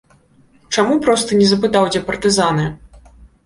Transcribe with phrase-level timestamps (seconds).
[0.77, 2.69] Чаму проста не запытаў, дзе партызаны?